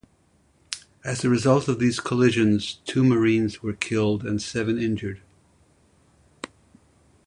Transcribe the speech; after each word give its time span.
As 1.05 1.23
a 1.23 1.29
result 1.29 1.67
of 1.67 1.77
these 1.77 1.99
collisions, 1.99 2.79
two 2.85 3.03
Marines 3.03 3.61
were 3.61 3.73
killed 3.73 4.25
and 4.25 4.41
seven 4.41 4.79
injured. 4.79 5.21